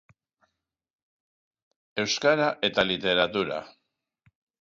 Euskara 2.03 2.47
eta 2.71 2.87
Literatura. 2.93 3.61